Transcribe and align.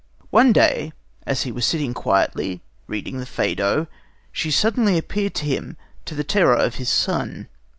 One 0.31 0.51
day, 0.51 0.93
as 1.27 1.43
he 1.43 1.51
was 1.51 1.63
sitting 1.63 1.93
quietly 1.93 2.63
reading 2.87 3.19
the 3.19 3.25
Phædo, 3.27 3.85
she 4.31 4.49
suddenly 4.49 4.97
appeared 4.97 5.35
to 5.35 5.45
him, 5.45 5.77
to 6.05 6.15
the 6.15 6.23
terror 6.23 6.55
of 6.57 6.77
his 6.81 6.89
son. 6.89 7.47